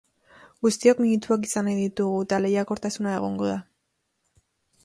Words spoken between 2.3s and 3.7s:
lehiakortasuna egongo da.